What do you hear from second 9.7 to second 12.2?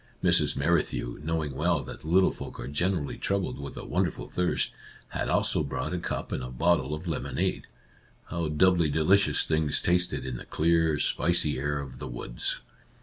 tasted in the clear, spicy air of the